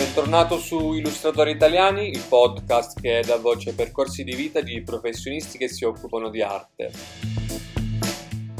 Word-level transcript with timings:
Bentornato 0.00 0.58
su 0.58 0.94
Illustratori 0.94 1.50
Italiani, 1.50 2.08
il 2.08 2.24
podcast 2.26 2.98
che 2.98 3.22
dà 3.22 3.36
voce 3.36 3.68
ai 3.68 3.74
percorsi 3.74 4.24
di 4.24 4.34
vita 4.34 4.62
di 4.62 4.80
professionisti 4.80 5.58
che 5.58 5.68
si 5.68 5.84
occupano 5.84 6.30
di 6.30 6.40
arte. 6.40 6.90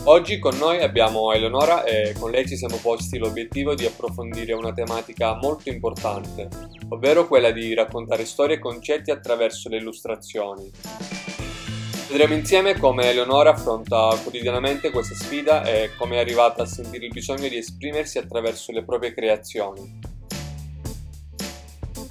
Oggi 0.05 0.39
con 0.39 0.59
noi 0.59 0.83
abbiamo 0.83 1.33
Eleonora 1.33 1.85
e 1.85 2.13
con 2.19 2.31
lei 2.31 2.47
ci 2.47 2.59
siamo 2.59 2.77
posti 2.77 3.17
l'obiettivo 3.17 3.75
di 3.75 3.87
approfondire 3.87 4.53
una 4.53 4.75
tematica 4.75 5.35
molto 5.35 5.71
importante, 5.71 6.47
ovvero 6.91 7.27
quella 7.27 7.53
di 7.53 7.73
raccontare 7.73 8.27
storie 8.27 8.57
e 8.57 8.59
concetti 8.59 9.11
attraverso 9.11 9.71
le 9.71 9.79
illustrazioni. 9.79 10.71
Vedremo 12.11 12.35
insieme 12.35 12.77
come 12.77 13.09
Eleonora 13.09 13.53
affronta 13.53 14.15
quotidianamente 14.23 14.91
questa 14.91 15.15
sfida 15.15 15.65
e 15.65 15.93
come 15.97 16.17
è 16.17 16.19
arrivata 16.19 16.65
a 16.65 16.67
sentire 16.67 17.07
il 17.07 17.13
bisogno 17.13 17.49
di 17.49 17.57
esprimersi 17.57 18.19
attraverso 18.19 18.73
le 18.73 18.85
proprie 18.85 19.15
creazioni. 19.15 20.10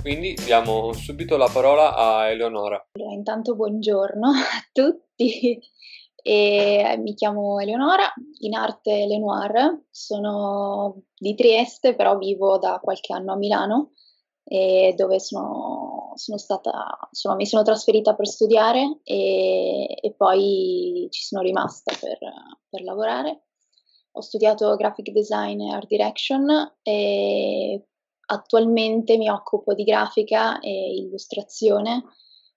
Quindi 0.01 0.33
diamo 0.45 0.93
subito 0.93 1.35
la 1.35 1.49
parola 1.51 1.93
a 1.93 2.29
Eleonora. 2.29 2.81
Intanto 2.93 3.55
buongiorno 3.55 4.27
a 4.31 4.69
tutti. 4.71 5.59
E 6.21 6.95
mi 7.01 7.13
chiamo 7.15 7.59
Eleonora, 7.59 8.13
in 8.39 8.53
arte 8.53 9.05
Lenoir, 9.05 9.85
sono 9.89 11.03
di 11.17 11.35
Trieste, 11.35 11.95
però 11.95 12.17
vivo 12.17 12.57
da 12.57 12.79
qualche 12.81 13.13
anno 13.13 13.33
a 13.33 13.37
Milano, 13.37 13.91
dove 14.43 15.19
sono, 15.19 16.13
sono 16.15 16.37
stata, 16.37 16.97
insomma, 17.09 17.35
mi 17.35 17.45
sono 17.45 17.63
trasferita 17.63 18.15
per 18.15 18.27
studiare 18.27 18.99
e, 19.03 19.97
e 20.01 20.13
poi 20.15 21.07
ci 21.09 21.23
sono 21.23 21.41
rimasta 21.41 21.93
per, 21.99 22.17
per, 22.69 22.81
lavorare. 22.83 23.43
Ho 24.13 24.21
studiato 24.21 24.75
graphic 24.75 25.11
design 25.11 25.61
e 25.61 25.73
art 25.73 25.87
direction 25.87 26.49
e 26.81 27.88
attualmente 28.31 29.17
mi 29.17 29.29
occupo 29.29 29.73
di 29.73 29.83
grafica 29.83 30.59
e 30.59 30.93
illustrazione 30.95 32.03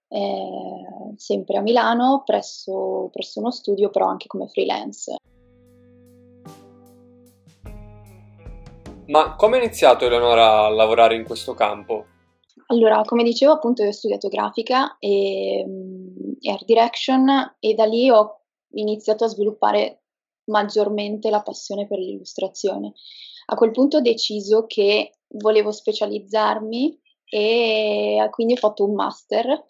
eh, 0.08 1.14
sempre 1.16 1.56
a 1.56 1.62
Milano 1.62 2.22
presso, 2.24 3.08
presso 3.10 3.40
uno 3.40 3.50
studio 3.50 3.88
però 3.88 4.06
anche 4.08 4.26
come 4.26 4.48
freelance. 4.48 5.16
Ma 9.06 9.34
come 9.36 9.58
è 9.58 9.62
iniziato 9.62 10.04
Eleonora 10.04 10.66
a 10.66 10.68
lavorare 10.68 11.16
in 11.16 11.24
questo 11.24 11.54
campo? 11.54 12.06
Allora, 12.66 13.02
come 13.04 13.24
dicevo, 13.24 13.52
appunto, 13.52 13.82
io 13.82 13.88
ho 13.88 13.92
studiato 13.92 14.28
grafica 14.28 14.96
e, 14.98 15.66
e, 16.40 16.50
art 16.50 16.64
direction 16.64 17.56
e 17.58 17.74
da 17.74 17.84
lì 17.84 18.08
ho 18.08 18.40
iniziato 18.74 19.24
a 19.24 19.28
sviluppare 19.28 20.02
maggiormente 20.44 21.30
la 21.30 21.42
passione 21.42 21.86
per 21.86 21.98
l'illustrazione. 21.98 22.92
A 23.46 23.54
quel 23.54 23.72
punto 23.72 23.98
ho 23.98 24.00
deciso 24.00 24.66
che 24.66 25.12
volevo 25.32 25.70
specializzarmi 25.70 27.00
e 27.28 28.28
quindi 28.30 28.54
ho 28.54 28.56
fatto 28.56 28.84
un 28.84 28.94
master 28.94 29.64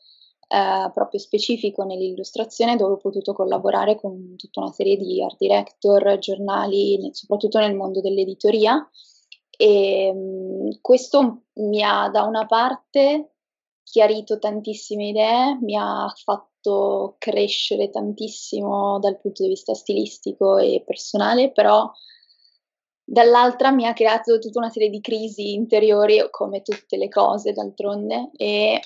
eh, 0.53 0.91
proprio 0.93 1.19
specifico 1.19 1.83
nell'illustrazione 1.85 2.77
dove 2.77 2.95
ho 2.95 2.99
potuto 2.99 3.33
collaborare 3.33 3.99
con 3.99 4.37
tutta 4.37 4.61
una 4.61 4.71
serie 4.71 4.99
di 4.99 5.23
art 5.23 5.37
director, 5.39 6.19
giornali, 6.19 7.09
soprattutto 7.13 7.59
nel 7.59 7.75
mondo 7.75 8.03
dell'editoria. 8.03 8.87
E 9.57 10.13
mm, 10.15 10.71
questo 10.83 11.45
mi 11.55 11.83
ha 11.83 12.11
da 12.11 12.25
una 12.25 12.45
parte 12.47 13.33
chiarito 13.83 14.39
tantissime 14.39 15.09
idee, 15.09 15.59
mi 15.63 15.77
ha 15.77 16.13
fatto 16.23 17.17
crescere 17.19 17.89
tantissimo 17.89 18.99
dal 18.99 19.19
punto 19.21 19.43
di 19.43 19.49
vista 19.49 19.73
stilistico 19.73 20.59
e 20.59 20.83
personale, 20.85 21.51
però 21.51 21.91
dall'altra 23.05 23.71
mi 23.73 23.87
ha 23.87 23.93
creato 23.93 24.39
tutta 24.39 24.59
una 24.59 24.71
serie 24.71 24.91
di 24.91 25.01
crisi 25.01 25.55
interiori, 25.55 26.27
come 26.31 26.63
tutte 26.63 26.97
le 26.97 27.09
cose 27.09 27.53
d'altronde, 27.53 28.31
e 28.37 28.81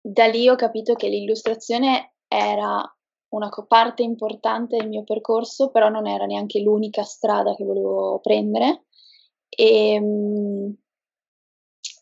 da 0.00 0.26
lì 0.26 0.48
ho 0.48 0.56
capito 0.56 0.94
che 0.94 1.08
l'illustrazione 1.08 2.14
era 2.28 2.82
una 3.28 3.48
parte 3.66 4.02
importante 4.02 4.76
del 4.76 4.88
mio 4.88 5.02
percorso, 5.04 5.70
però 5.70 5.88
non 5.88 6.06
era 6.06 6.24
neanche 6.26 6.60
l'unica 6.60 7.02
strada 7.02 7.54
che 7.54 7.64
volevo 7.64 8.20
prendere. 8.20 8.84
E, 9.48 9.92
ehm, 9.94 10.76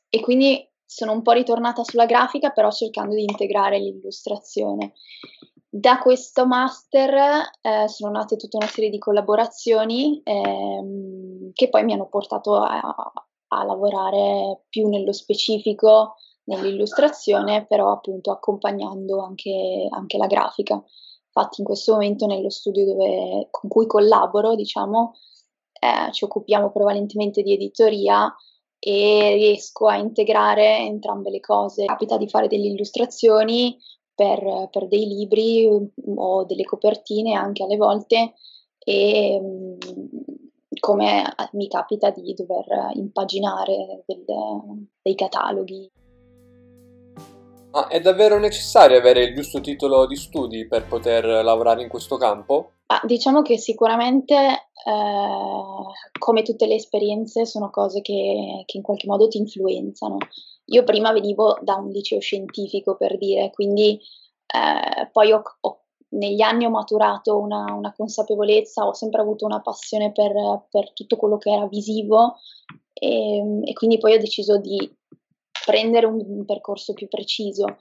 e 0.08 0.20
quindi 0.20 0.68
sono 0.84 1.12
un 1.12 1.22
po' 1.22 1.32
ritornata 1.32 1.84
sulla 1.84 2.06
grafica, 2.06 2.50
però 2.50 2.70
cercando 2.70 3.14
di 3.14 3.22
integrare 3.22 3.78
l'illustrazione. 3.78 4.92
Da 5.74 5.96
questo 6.00 6.46
master 6.46 7.14
eh, 7.62 7.88
sono 7.88 8.12
nate 8.12 8.36
tutta 8.36 8.58
una 8.58 8.66
serie 8.66 8.90
di 8.90 8.98
collaborazioni 8.98 10.20
ehm, 10.22 11.52
che 11.54 11.70
poi 11.70 11.82
mi 11.84 11.94
hanno 11.94 12.08
portato 12.08 12.56
a, 12.56 12.78
a 13.46 13.64
lavorare 13.64 14.64
più 14.68 14.90
nello 14.90 15.14
specifico 15.14 16.16
nell'illustrazione, 16.44 17.64
però 17.64 17.90
appunto 17.90 18.30
accompagnando 18.32 19.22
anche, 19.22 19.86
anche 19.88 20.18
la 20.18 20.26
grafica. 20.26 20.74
Infatti 20.74 21.62
in 21.62 21.66
questo 21.66 21.92
momento 21.92 22.26
nello 22.26 22.50
studio 22.50 22.84
dove, 22.84 23.48
con 23.50 23.70
cui 23.70 23.86
collaboro, 23.86 24.54
diciamo, 24.54 25.14
eh, 25.80 26.12
ci 26.12 26.24
occupiamo 26.24 26.70
prevalentemente 26.70 27.40
di 27.40 27.54
editoria 27.54 28.30
e 28.78 29.32
riesco 29.36 29.86
a 29.86 29.96
integrare 29.96 30.80
entrambe 30.80 31.30
le 31.30 31.40
cose. 31.40 31.86
Capita 31.86 32.18
di 32.18 32.28
fare 32.28 32.46
delle 32.46 32.66
illustrazioni 32.66 33.78
per, 34.22 34.68
per 34.70 34.86
dei 34.86 35.04
libri 35.06 35.68
o 36.14 36.44
delle 36.44 36.62
copertine 36.62 37.34
anche 37.34 37.64
alle 37.64 37.76
volte 37.76 38.34
e 38.78 39.40
mm, 39.40 39.74
come 40.78 41.24
mi 41.52 41.66
capita 41.66 42.10
di 42.10 42.32
dover 42.34 42.92
impaginare 42.94 44.04
del, 44.06 44.24
dei 45.02 45.14
cataloghi. 45.16 45.90
Ma 47.72 47.88
è 47.88 48.00
davvero 48.00 48.38
necessario 48.38 48.98
avere 48.98 49.24
il 49.24 49.34
giusto 49.34 49.60
titolo 49.60 50.06
di 50.06 50.16
studi 50.16 50.68
per 50.68 50.86
poter 50.86 51.24
lavorare 51.24 51.82
in 51.82 51.88
questo 51.88 52.16
campo? 52.16 52.72
Ah, 52.86 53.00
diciamo 53.04 53.42
che 53.42 53.56
sicuramente, 53.56 54.34
eh, 54.34 56.18
come 56.18 56.42
tutte 56.42 56.66
le 56.66 56.74
esperienze, 56.74 57.46
sono 57.46 57.70
cose 57.70 58.02
che, 58.02 58.62
che, 58.66 58.76
in 58.76 58.82
qualche 58.82 59.06
modo 59.06 59.26
ti 59.28 59.38
influenzano. 59.38 60.18
Io 60.66 60.84
prima 60.84 61.12
venivo 61.12 61.58
da 61.60 61.74
un 61.74 61.88
liceo 61.88 62.20
scientifico, 62.20 62.96
per 62.96 63.18
dire, 63.18 63.50
quindi 63.50 63.98
eh, 64.46 65.08
poi 65.10 65.32
ho, 65.32 65.42
ho, 65.60 65.82
negli 66.10 66.40
anni 66.40 66.64
ho 66.64 66.70
maturato 66.70 67.38
una, 67.38 67.72
una, 67.72 67.92
consapevolezza, 67.92 68.86
ho 68.86 68.92
sempre 68.92 69.20
avuto 69.20 69.44
una 69.44 69.60
passione 69.60 70.12
per, 70.12 70.32
per 70.70 70.92
tutto 70.92 71.16
quello 71.16 71.38
che 71.38 71.50
era 71.50 71.66
visivo 71.66 72.36
e, 72.92 73.60
e 73.64 73.72
quindi 73.72 73.98
poi 73.98 74.14
ho 74.14 74.18
deciso 74.18 74.58
di 74.58 74.78
prendere 75.64 76.06
un, 76.06 76.22
un 76.26 76.44
percorso 76.44 76.92
più 76.92 77.08
preciso. 77.08 77.78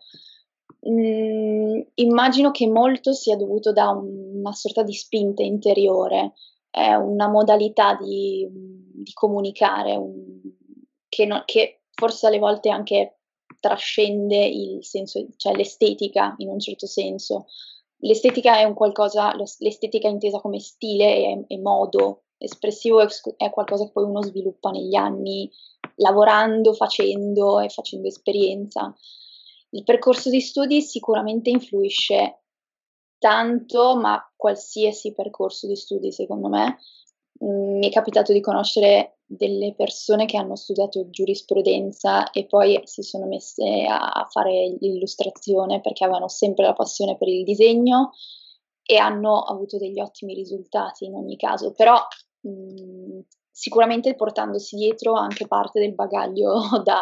Mm, 0.89 1.81
immagino 1.95 2.51
che 2.51 2.67
molto 2.67 3.13
sia 3.13 3.35
dovuto 3.35 3.71
da 3.71 3.89
un, 3.89 4.37
una 4.39 4.53
sorta 4.53 4.83
di 4.83 4.93
spinta 4.93 5.43
interiore, 5.43 6.33
è 6.69 6.93
una 6.93 7.27
modalità 7.27 7.95
di, 8.01 8.47
di 8.49 9.11
comunicare 9.13 9.95
un, 9.95 10.39
che, 11.09 11.25
no, 11.25 11.43
che, 11.45 11.80
forse 12.01 12.25
alle 12.25 12.39
volte 12.39 12.69
anche 12.69 13.19
trascende 13.59 14.43
il 14.43 14.83
senso, 14.83 15.23
cioè 15.37 15.55
l'estetica 15.55 16.33
in 16.37 16.49
un 16.49 16.59
certo 16.59 16.87
senso. 16.87 17.45
L'estetica 17.97 18.57
è 18.57 18.63
un 18.63 18.73
qualcosa, 18.73 19.35
l'estetica 19.59 20.07
intesa 20.07 20.39
come 20.39 20.59
stile 20.59 21.15
e, 21.15 21.45
e 21.47 21.59
modo 21.59 22.23
espressivo 22.39 23.05
è 23.37 23.49
qualcosa 23.51 23.85
che 23.85 23.91
poi 23.91 24.05
uno 24.05 24.23
sviluppa 24.23 24.71
negli 24.71 24.95
anni 24.95 25.47
lavorando, 25.97 26.73
facendo 26.73 27.59
e 27.59 27.69
facendo 27.69 28.07
esperienza. 28.07 28.95
Il 29.69 29.83
percorso 29.83 30.31
di 30.31 30.41
studi 30.41 30.81
sicuramente 30.81 31.51
influisce 31.51 32.45
tanto, 33.19 33.95
ma 33.95 34.19
qualsiasi 34.35 35.13
percorso 35.13 35.67
di 35.67 35.75
studi 35.75 36.11
secondo 36.11 36.47
me. 36.47 36.79
Mm, 37.45 37.77
mi 37.77 37.87
è 37.87 37.91
capitato 37.91 38.33
di 38.33 38.41
conoscere 38.41 39.19
delle 39.33 39.73
persone 39.75 40.25
che 40.25 40.35
hanno 40.35 40.57
studiato 40.57 41.09
giurisprudenza 41.09 42.31
e 42.31 42.45
poi 42.45 42.81
si 42.83 43.01
sono 43.01 43.27
messe 43.27 43.85
a 43.87 44.27
fare 44.29 44.75
l'illustrazione 44.79 45.79
perché 45.79 46.03
avevano 46.03 46.27
sempre 46.27 46.65
la 46.65 46.73
passione 46.73 47.15
per 47.15 47.29
il 47.29 47.45
disegno 47.45 48.11
e 48.83 48.97
hanno 48.97 49.39
avuto 49.39 49.77
degli 49.77 50.01
ottimi 50.01 50.33
risultati 50.33 51.05
in 51.05 51.15
ogni 51.15 51.37
caso, 51.37 51.71
però 51.71 51.95
mh, 52.41 52.49
mm, 52.49 53.19
sicuramente 53.49 54.15
portandosi 54.15 54.75
dietro 54.75 55.13
anche 55.13 55.47
parte 55.47 55.79
del 55.79 55.93
bagaglio 55.93 56.59
da, 56.83 57.01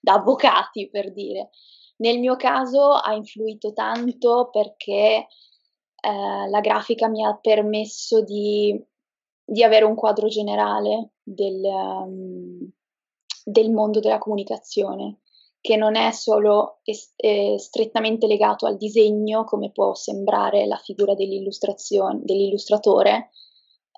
da 0.00 0.12
avvocati, 0.12 0.88
per 0.88 1.12
dire. 1.12 1.50
Nel 1.96 2.20
mio 2.20 2.36
caso 2.36 2.92
ha 2.92 3.12
influito 3.14 3.72
tanto 3.72 4.50
perché 4.52 5.26
eh, 6.00 6.48
la 6.48 6.60
grafica 6.60 7.08
mi 7.08 7.24
ha 7.24 7.36
permesso 7.36 8.22
di, 8.22 8.80
di 9.46 9.62
avere 9.62 9.84
un 9.84 9.94
quadro 9.94 10.26
generale 10.26 11.12
del, 11.22 11.62
um, 11.62 12.68
del, 13.44 13.70
mondo 13.70 14.00
della 14.00 14.18
comunicazione, 14.18 15.20
che 15.60 15.76
non 15.76 15.94
è 15.94 16.10
solo 16.10 16.80
est- 16.82 17.14
eh, 17.16 17.54
strettamente 17.58 18.26
legato 18.26 18.66
al 18.66 18.76
disegno, 18.76 19.44
come 19.44 19.70
può 19.70 19.94
sembrare 19.94 20.66
la 20.66 20.78
figura 20.78 21.14
dell'illustratore, 21.14 23.30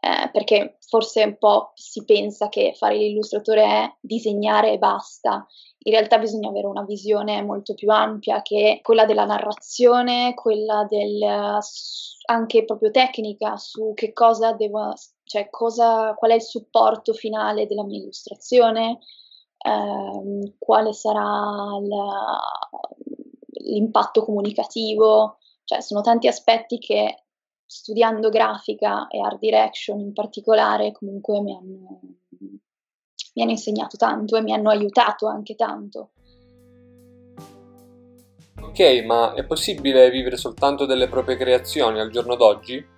eh, 0.01 0.31
perché 0.31 0.77
forse 0.87 1.25
un 1.25 1.39
po' 1.39 1.73
si 1.75 2.05
pensa 2.05 2.49
che 2.49 2.75
fare 2.77 2.99
l'illustratore 2.99 3.65
è 3.65 3.97
disegnare 4.01 4.73
e 4.73 4.79
basta. 4.79 5.47
In 5.81 5.93
realtà 5.93 6.19
bisogna 6.19 6.51
avere 6.51 6.67
una 6.67 6.85
visione 6.85 7.43
molto 7.43 7.75
più 7.75 7.91
ampia 7.91 8.43
che 8.43 8.79
è 8.79 8.81
quella 8.83 9.07
della 9.07 9.25
narrazione, 9.25 10.35
quella 10.35 10.87
del, 10.89 11.59
anche 12.27 12.65
proprio 12.65 12.91
tecnica 12.91 13.57
su 13.57 13.93
che 13.95 14.13
cosa 14.13 14.53
devo, 14.53 14.93
cioè 15.29 15.51
cosa, 15.51 16.15
qual 16.15 16.31
è 16.31 16.35
il 16.35 16.43
supporto 16.43 17.13
finale 17.13 17.67
della 17.67 17.85
mia 17.85 17.99
illustrazione, 17.99 19.01
ehm, 19.59 20.55
quale 20.59 20.95
sarà 20.95 21.21
la, 21.21 22.41
l'impatto 23.61 24.25
comunicativo, 24.25 25.37
cioè 25.65 25.83
sono 25.83 26.01
tanti 26.01 26.29
aspetti 26.29 26.79
che 26.79 27.25
studiando 27.67 28.31
grafica 28.31 29.07
e 29.09 29.21
art 29.21 29.39
direction 29.39 30.01
in 30.01 30.15
particolare 30.15 30.93
comunque 30.93 31.43
mi 31.43 31.55
hanno, 31.55 32.01
mi 33.35 33.43
hanno 33.43 33.51
insegnato 33.51 33.99
tanto 33.99 34.37
e 34.37 34.41
mi 34.41 34.55
hanno 34.55 34.71
aiutato 34.71 35.27
anche 35.27 35.55
tanto. 35.55 36.13
Ok, 38.63 39.05
ma 39.05 39.35
è 39.35 39.45
possibile 39.45 40.09
vivere 40.09 40.39
soltanto 40.39 40.87
delle 40.87 41.09
proprie 41.09 41.37
creazioni 41.37 42.01
al 42.01 42.11
giorno 42.11 42.35
d'oggi? 42.35 42.97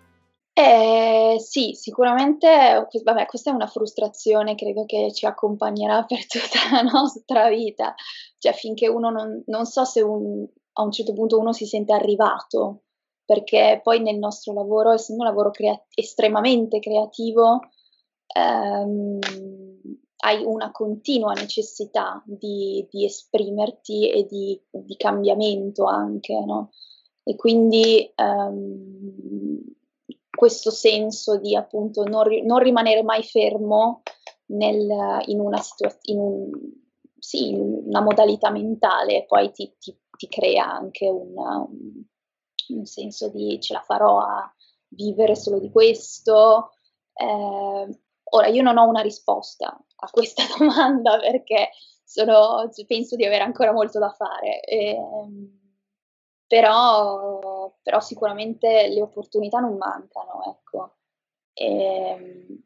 Eh, 0.62 1.36
sì, 1.40 1.72
sicuramente, 1.74 2.86
vabbè, 3.02 3.24
questa 3.26 3.50
è 3.50 3.54
una 3.54 3.66
frustrazione, 3.66 4.54
credo 4.56 4.84
che 4.84 5.10
ci 5.12 5.24
accompagnerà 5.24 6.04
per 6.04 6.26
tutta 6.26 6.58
la 6.70 6.82
nostra 6.82 7.48
vita, 7.48 7.94
cioè 8.38 8.52
finché 8.52 8.86
uno 8.86 9.08
non, 9.10 9.42
non 9.46 9.64
so 9.64 9.84
se 9.86 10.02
un, 10.02 10.46
a 10.74 10.82
un 10.82 10.92
certo 10.92 11.14
punto 11.14 11.38
uno 11.38 11.52
si 11.54 11.64
sente 11.66 11.94
arrivato 11.94 12.82
perché 13.24 13.80
poi 13.82 14.00
nel 14.02 14.18
nostro 14.18 14.52
lavoro, 14.52 14.92
essendo 14.92 15.22
un 15.22 15.28
lavoro 15.28 15.50
crea- 15.50 15.80
estremamente 15.94 16.78
creativo, 16.80 17.60
ehm, 18.36 19.18
hai 20.22 20.44
una 20.44 20.70
continua 20.72 21.32
necessità 21.32 22.22
di, 22.26 22.86
di 22.90 23.04
esprimerti 23.06 24.10
e 24.10 24.26
di, 24.26 24.60
di, 24.70 24.96
cambiamento 24.96 25.84
anche, 25.84 26.34
no? 26.44 26.70
E 27.22 27.36
quindi 27.36 28.12
ehm, 28.14 29.60
questo 30.30 30.70
senso 30.70 31.38
di 31.38 31.54
appunto 31.56 32.04
non, 32.04 32.22
ri- 32.24 32.44
non 32.44 32.58
rimanere 32.58 33.02
mai 33.02 33.22
fermo 33.22 34.02
nel, 34.46 35.22
in, 35.26 35.40
una 35.40 35.58
situa- 35.58 35.96
in, 36.02 36.18
un, 36.18 36.50
sì, 37.18 37.54
una 37.54 38.00
modalità 38.00 38.50
mentale, 38.50 39.24
poi 39.26 39.50
ti, 39.52 39.74
ti, 39.78 39.96
ti 40.16 40.28
crea 40.28 40.64
anche 40.64 41.08
una, 41.08 41.58
un, 41.58 42.02
un 42.68 42.84
senso 42.84 43.28
di 43.28 43.60
ce 43.60 43.74
la 43.74 43.80
farò 43.80 44.20
a 44.20 44.52
vivere 44.88 45.36
solo 45.36 45.58
di 45.58 45.70
questo. 45.70 46.72
Eh, 47.12 47.98
ora, 48.22 48.46
io 48.46 48.62
non 48.62 48.78
ho 48.78 48.86
una 48.88 49.02
risposta 49.02 49.68
a 49.96 50.10
questa 50.10 50.42
domanda 50.58 51.18
perché 51.18 51.70
sono, 52.04 52.68
penso 52.86 53.14
di 53.16 53.24
avere 53.24 53.44
ancora 53.44 53.72
molto 53.72 53.98
da 53.98 54.10
fare, 54.10 54.60
eh, 54.62 54.96
però, 56.50 57.72
però, 57.80 58.00
sicuramente 58.00 58.88
le 58.88 59.00
opportunità 59.02 59.60
non 59.60 59.76
mancano, 59.76 60.42
ecco. 60.48 60.96
E, 61.52 62.58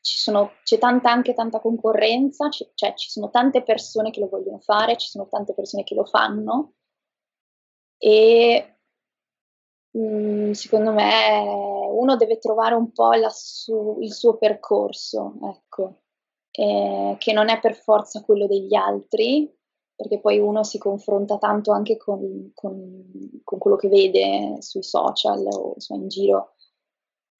sono, 0.00 0.52
c'è 0.62 0.78
tanta, 0.78 1.10
anche 1.10 1.34
tanta 1.34 1.58
concorrenza, 1.60 2.48
c- 2.48 2.70
cioè 2.74 2.94
ci 2.94 3.10
sono 3.10 3.28
tante 3.30 3.62
persone 3.64 4.10
che 4.10 4.20
lo 4.20 4.28
vogliono 4.28 4.58
fare, 4.60 4.96
ci 4.96 5.08
sono 5.08 5.26
tante 5.28 5.52
persone 5.54 5.82
che 5.82 5.94
lo 5.96 6.04
fanno 6.04 6.74
e 8.02 8.64
Mhmm, 9.94 10.52
secondo 10.52 10.92
me 10.92 11.40
uno 11.90 12.16
deve 12.16 12.38
trovare 12.38 12.74
un 12.74 12.92
po' 12.92 13.10
su 13.30 13.98
il 14.00 14.12
suo 14.12 14.36
percorso, 14.36 15.34
ecco, 15.42 16.02
ehm, 16.50 17.16
che 17.18 17.32
non 17.32 17.48
è 17.48 17.58
per 17.60 17.74
forza 17.74 18.22
quello 18.22 18.46
degli 18.46 18.74
altri, 18.74 19.50
perché 19.98 20.20
poi 20.20 20.38
uno 20.38 20.62
si 20.62 20.78
confronta 20.78 21.38
tanto 21.38 21.72
anche 21.72 21.96
con 21.96 22.52
con 22.54 23.40
con 23.42 23.58
quello 23.58 23.76
che 23.76 23.88
vede 23.88 24.56
sui 24.60 24.82
social 24.84 25.44
o 25.50 25.72
insomma 25.74 26.02
in 26.02 26.08
giro, 26.08 26.54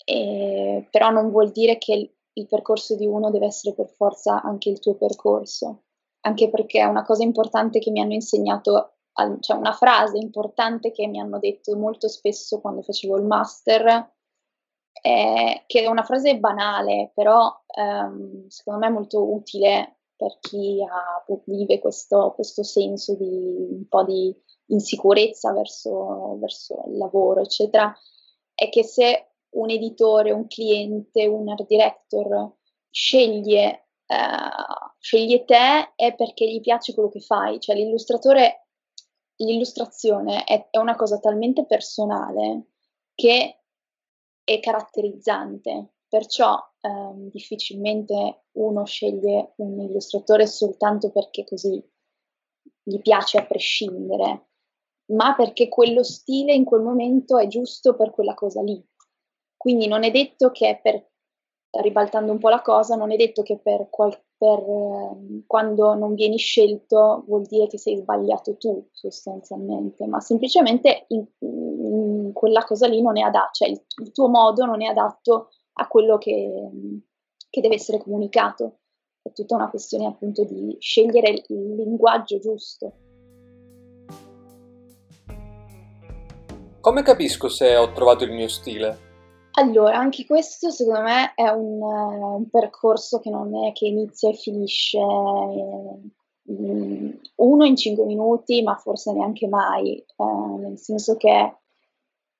ehm, 0.04 0.88
però 0.90 1.10
non 1.10 1.30
vuol 1.30 1.50
dire 1.52 1.78
che 1.78 1.94
il 1.94 2.12
il 2.38 2.46
percorso 2.46 2.94
di 2.94 3.04
uno 3.04 3.30
deve 3.32 3.46
essere 3.46 3.74
per 3.74 3.88
forza 3.88 4.40
anche 4.42 4.70
il 4.70 4.78
tuo 4.78 4.94
percorso, 4.94 5.82
anche 6.20 6.48
perché 6.48 6.84
una 6.84 7.02
cosa 7.04 7.24
importante 7.24 7.80
che 7.80 7.90
mi 7.90 8.00
hanno 8.00 8.12
insegnato 8.12 8.92
cioè 9.40 9.56
una 9.56 9.72
frase 9.72 10.16
importante 10.18 10.92
che 10.92 11.08
mi 11.08 11.18
hanno 11.18 11.40
detto 11.40 11.76
molto 11.76 12.06
spesso 12.08 12.60
quando 12.60 12.82
facevo 12.82 13.16
il 13.16 13.24
master, 13.24 14.12
eh, 15.02 15.64
che 15.66 15.82
è 15.82 15.86
una 15.88 16.04
frase 16.04 16.38
banale, 16.38 17.10
però 17.14 17.52
ehm, 17.66 18.46
secondo 18.46 18.78
me 18.78 18.86
è 18.86 18.90
molto 18.90 19.28
utile 19.32 19.97
per 20.18 20.38
chi 20.40 20.82
ha, 20.82 21.24
vive 21.44 21.78
questo, 21.78 22.32
questo, 22.34 22.64
senso 22.64 23.14
di 23.14 23.24
un 23.70 23.86
po' 23.88 24.02
di 24.02 24.34
insicurezza 24.66 25.52
verso, 25.52 26.36
verso 26.40 26.82
il 26.88 26.98
lavoro, 26.98 27.40
eccetera, 27.40 27.96
è 28.52 28.68
che 28.68 28.82
se 28.82 29.34
un 29.50 29.70
editore, 29.70 30.32
un 30.32 30.48
cliente, 30.48 31.26
un 31.26 31.48
art 31.48 31.66
director 31.66 32.52
sceglie, 32.90 33.90
uh, 34.08 34.90
sceglie 34.98 35.44
te 35.44 35.92
è 35.94 36.14
perché 36.16 36.50
gli 36.50 36.60
piace 36.60 36.92
quello 36.92 37.08
che 37.08 37.20
fai, 37.20 37.60
cioè 37.60 37.76
l'illustratore 37.76 38.64
l'illustrazione 39.38 40.42
è, 40.42 40.68
è 40.70 40.78
una 40.78 40.96
cosa 40.96 41.20
talmente 41.20 41.64
personale 41.64 42.70
che 43.14 43.60
è 44.42 44.60
caratterizzante, 44.60 45.94
perciò 46.08 46.58
ehm, 46.80 47.30
difficilmente 47.30 48.44
uno 48.52 48.84
sceglie 48.84 49.52
un 49.56 49.80
illustratore 49.80 50.46
soltanto 50.46 51.10
perché 51.10 51.44
così 51.44 51.82
gli 52.82 53.00
piace 53.00 53.38
a 53.38 53.46
prescindere, 53.46 54.48
ma 55.12 55.34
perché 55.34 55.68
quello 55.68 56.02
stile 56.02 56.54
in 56.54 56.64
quel 56.64 56.82
momento 56.82 57.38
è 57.38 57.46
giusto 57.46 57.94
per 57.94 58.10
quella 58.10 58.34
cosa 58.34 58.62
lì. 58.62 58.82
Quindi 59.56 59.88
non 59.88 60.04
è 60.04 60.10
detto 60.10 60.50
che 60.50 60.80
per, 60.82 61.06
ribaltando 61.82 62.32
un 62.32 62.38
po' 62.38 62.48
la 62.48 62.62
cosa, 62.62 62.96
non 62.96 63.12
è 63.12 63.16
detto 63.16 63.42
che 63.42 63.58
per, 63.58 63.88
qual, 63.90 64.16
per 64.36 64.58
eh, 64.58 65.42
quando 65.46 65.94
non 65.94 66.14
vieni 66.14 66.38
scelto 66.38 67.24
vuol 67.26 67.42
dire 67.42 67.66
che 67.66 67.78
sei 67.78 67.96
sbagliato 67.96 68.56
tu 68.56 68.88
sostanzialmente, 68.92 70.06
ma 70.06 70.20
semplicemente 70.20 71.04
in, 71.08 71.26
in 71.40 72.30
quella 72.32 72.64
cosa 72.64 72.86
lì 72.86 73.02
non 73.02 73.18
è 73.18 73.22
adatto, 73.22 73.50
cioè 73.52 73.68
il, 73.68 73.84
il, 74.02 74.12
tuo 74.12 74.28
modo 74.28 74.64
non 74.64 74.82
è 74.82 74.86
adatto 74.86 75.50
a 75.80 75.86
quello 75.86 76.18
che, 76.18 76.70
che 77.50 77.60
deve 77.60 77.74
essere 77.74 77.98
comunicato. 77.98 78.78
È 79.22 79.32
tutta 79.32 79.54
una 79.54 79.70
questione 79.70 80.06
appunto 80.06 80.44
di 80.44 80.76
scegliere 80.78 81.30
il, 81.30 81.44
linguaggio 81.74 82.38
giusto. 82.38 82.92
Come 86.80 87.02
capisco 87.02 87.48
se 87.48 87.76
ho 87.76 87.92
trovato 87.92 88.24
il 88.24 88.32
mio 88.32 88.48
stile? 88.48 89.06
Allora, 89.52 89.98
anche 89.98 90.24
questo 90.24 90.70
secondo 90.70 91.02
me 91.02 91.34
è 91.34 91.48
un, 91.48 91.82
un 91.82 92.48
percorso 92.48 93.18
che 93.18 93.30
non 93.30 93.66
è 93.66 93.72
che 93.72 93.86
inizia 93.86 94.30
e 94.30 94.34
finisce 94.34 94.98
eh, 94.98 96.00
uno 97.34 97.64
in 97.64 97.76
cinque 97.76 98.04
minuti, 98.04 98.62
ma 98.62 98.76
forse 98.76 99.12
neanche 99.12 99.48
mai, 99.48 99.96
eh, 99.96 100.58
nel 100.58 100.78
senso 100.78 101.16
che 101.16 101.56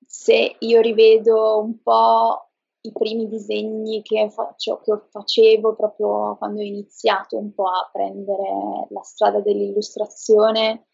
se 0.07 0.57
io 0.59 0.81
rivedo 0.81 1.61
un 1.61 1.83
po' 1.83 2.48
i 2.83 2.93
primi 2.93 3.29
disegni 3.29 4.03
che, 4.03 4.31
faccio, 4.31 4.81
che 4.81 4.97
facevo 5.11 5.75
proprio 5.75 6.37
quando 6.37 6.61
ho 6.61 6.65
iniziato 6.65 7.37
un 7.37 7.53
po' 7.53 7.67
a 7.67 7.89
prendere 7.93 8.87
la 8.91 9.03
strada 9.03 9.41
dell'illustrazione, 9.41 10.87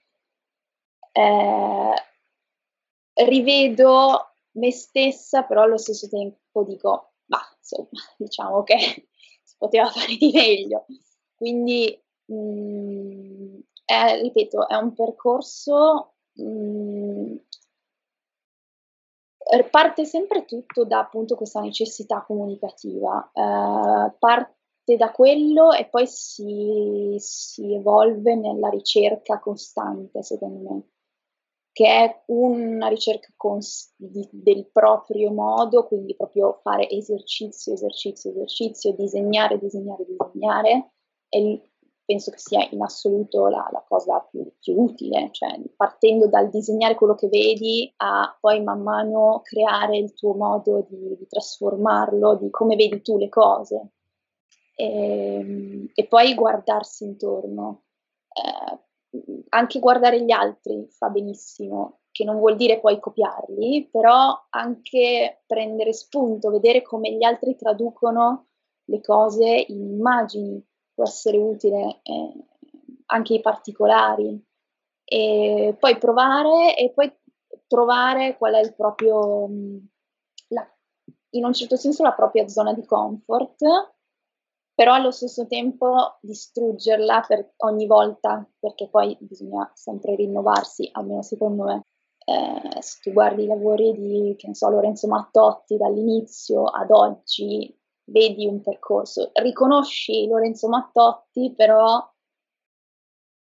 eh, 1.13 1.95
rivedo 3.15 4.35
me 4.53 4.71
stessa, 4.71 5.43
però 5.45 5.63
allo 5.63 5.77
stesso 5.79 6.09
tempo 6.09 6.65
dico, 6.65 7.13
ma 7.27 7.39
insomma, 7.57 7.89
diciamo 8.17 8.63
che 8.63 8.77
si 9.43 9.55
poteva 9.57 9.91
fare 9.91 10.17
di 10.17 10.31
meglio. 10.33 10.87
Quindi, 11.35 12.01
mh, 12.27 12.35
mm, 12.35 13.59
è, 13.85 14.21
ripeto, 14.21 14.69
è 14.69 14.77
un 14.77 14.95
percorso, 14.95 16.15
mh, 16.35 16.43
mm, 16.45 17.37
parte 19.71 20.05
sempre 20.05 20.45
tutto 20.45 20.85
da 20.85 21.01
appunto 21.01 21.37
questa 21.37 21.61
necessità 21.61 22.25
comunicativa, 22.27 23.31
eh, 23.33 24.13
parte 24.19 24.53
da 24.97 25.11
quello 25.11 25.73
e 25.73 25.87
poi 25.87 26.07
si, 26.07 27.15
si 27.19 27.75
evolve 27.75 28.35
nella 28.35 28.69
ricerca 28.69 29.39
costante, 29.39 30.23
secondo 30.23 30.71
me 30.71 30.83
che 31.75 31.87
è 31.89 32.23
una 32.27 32.87
ricerca 32.87 33.33
cons- 33.37 33.93
di, 33.97 34.27
del 34.31 34.71
proprio 34.71 35.33
modo, 35.33 35.89
quindi 35.89 36.15
proprio 36.15 36.61
fare 36.63 36.89
esercizio, 36.89 37.73
esercizio, 37.73 38.31
esercizio, 38.31 38.93
disegnare, 38.93 39.59
disegnare, 39.59 40.05
disegnare, 40.07 40.93
e 41.29 41.71
penso 42.05 42.31
che 42.31 42.39
sia 42.39 42.67
in 42.71 42.83
assoluto 42.83 43.49
la, 43.49 43.69
la 43.73 43.85
cosa 43.87 44.21
più, 44.31 44.47
più, 44.59 44.75
utile, 44.79 45.31
cioè 45.33 45.59
partendo 45.77 46.29
dal 46.29 46.51
disegnare 46.51 46.95
quello 46.95 47.15
che 47.15 47.29
vedi 47.29 47.93
a 47.97 48.37
poi 48.39 48.63
man 48.63 48.83
mano 48.83 49.41
creare 49.43 49.97
il 49.97 50.13
tuo 50.15 50.35
modo 50.35 50.87
di, 50.89 51.17
di 51.17 51.27
trasformarlo, 51.27 52.37
di 52.37 52.51
come 52.51 52.77
vedi 52.77 53.01
tu 53.03 53.17
le 53.19 53.29
cose. 53.29 53.93
E, 54.77 55.37
ehm, 55.37 55.91
e 55.95 56.07
poi 56.07 56.35
guardarsi 56.35 57.05
intorno. 57.05 57.85
Eh, 58.33 58.79
anche 59.51 59.79
guardare 59.79 60.23
gli 60.23 60.33
altri 60.33 60.87
fa 60.91 61.09
benissimo, 61.09 62.01
che 62.11 62.25
non 62.25 62.39
vuol 62.39 62.57
dire 62.57 62.81
poi 62.81 62.99
copiarli, 62.99 63.89
però 63.91 64.47
anche 64.51 65.43
prendere 65.47 65.93
spunto, 65.93 66.51
vedere 66.51 66.83
come 66.83 67.13
gli 67.13 67.23
altri 67.23 67.57
traducono 67.57 68.49
le 68.87 69.01
cose 69.01 69.65
in 69.69 69.93
immagini 69.93 70.63
può 70.95 71.05
essere 71.05 71.39
utile 71.39 72.01
eh, 72.03 72.33
anche 73.07 73.35
i 73.35 73.41
particolari. 73.41 74.43
E 75.05 75.77
poi 75.79 75.99
provare 75.99 76.77
e 76.77 76.91
poi 76.91 77.13
trovare 77.67 78.37
qual 78.39 78.55
è 78.55 78.61
il 78.61 78.75
proprio 78.75 79.47
la, 80.49 80.67
in 81.31 81.45
un 81.45 81.53
certo 81.53 81.77
senso 81.77 82.03
la 82.03 82.13
propria 82.13 82.49
zona 82.49 82.73
di 82.73 82.87
comfort 82.87 83.63
però 84.75 84.95
allo 84.95 85.13
stesso 85.13 85.47
tempo 85.47 86.19
distruggerla 86.21 87.25
per 87.27 87.53
ogni 87.59 87.87
volta 87.87 88.45
perché 88.59 88.89
poi 88.89 89.17
bisogna 89.21 89.71
sempre 89.73 90.17
rinnovarsi 90.17 90.89
almeno 90.93 91.23
secondo 91.23 91.65
me. 91.65 91.83
Eh, 92.27 92.83
se 92.83 92.99
tu 93.03 93.13
guardi 93.13 93.45
i 93.45 93.47
lavori 93.47 93.93
di 93.93 94.37
so, 94.53 94.69
Lorenzo 94.71 95.07
Mattotti 95.07 95.77
dall'inizio 95.77 96.65
ad 96.65 96.91
oggi 96.91 97.73
vedi 98.05 98.47
un 98.47 98.61
percorso, 98.61 99.31
riconosci 99.35 100.27
Lorenzo 100.27 100.69
Mattotti, 100.69 101.53
però 101.57 101.99